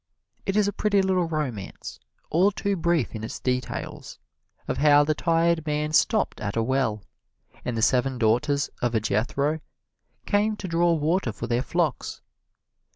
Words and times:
It 0.47 0.55
is 0.57 0.67
a 0.67 0.73
pretty 0.73 0.99
little 1.03 1.27
romance, 1.27 1.99
all 2.31 2.49
too 2.51 2.75
brief 2.75 3.13
in 3.13 3.23
its 3.23 3.39
details, 3.39 4.17
of 4.67 4.79
how 4.79 5.03
the 5.03 5.13
tired 5.13 5.63
man 5.67 5.93
stopped 5.93 6.41
at 6.41 6.55
a 6.57 6.63
well, 6.63 7.03
and 7.63 7.77
the 7.77 7.83
seven 7.83 8.17
daughters 8.17 8.71
of 8.81 8.99
Jethro 8.99 9.59
came 10.25 10.55
to 10.57 10.67
draw 10.67 10.93
water 10.93 11.31
for 11.31 11.45
their 11.45 11.61
flocks. 11.61 12.19